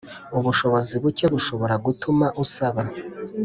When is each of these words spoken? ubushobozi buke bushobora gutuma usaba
ubushobozi 0.37 0.93
buke 1.03 1.25
bushobora 1.33 1.75
gutuma 1.85 2.25
usaba 2.43 2.81